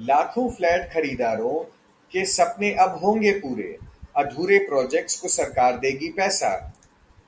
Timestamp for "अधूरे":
4.16-4.58